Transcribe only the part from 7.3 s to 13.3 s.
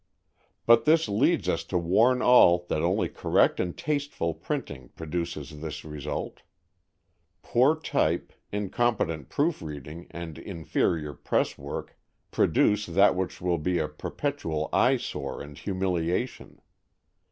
Poor type, incompetent proof reading and inferior presswork produce that